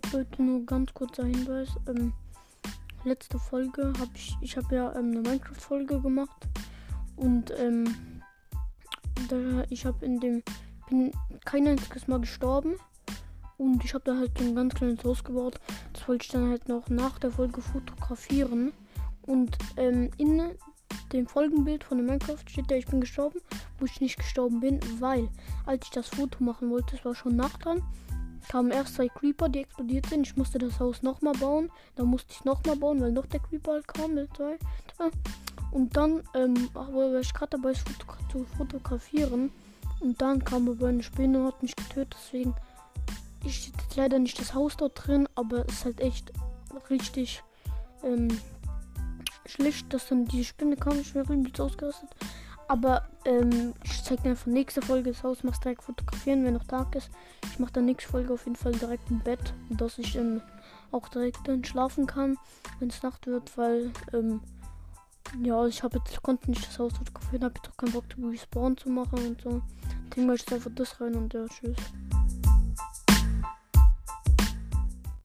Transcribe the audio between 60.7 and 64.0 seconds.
auch direkt dann schlafen kann, wenn es Nacht wird, weil